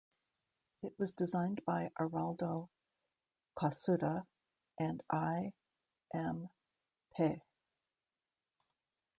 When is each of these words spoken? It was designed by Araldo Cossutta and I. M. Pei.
It 0.81 0.97
was 0.97 1.11
designed 1.11 1.63
by 1.63 1.91
Araldo 1.99 2.69
Cossutta 3.55 4.25
and 4.79 5.03
I. 5.11 5.53
M. 6.11 6.49
Pei. 7.13 7.43